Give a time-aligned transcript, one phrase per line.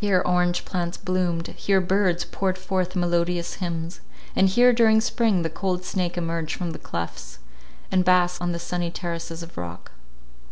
[0.00, 3.98] Here orange plants bloomed, here birds poured forth melodious hymns;
[4.36, 7.40] and here, during spring, the cold snake emerged from the clefts,
[7.90, 9.90] and basked on the sunny terraces of rock.